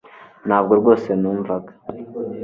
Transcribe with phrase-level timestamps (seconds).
[0.47, 1.71] Ntabwo rwose numvaga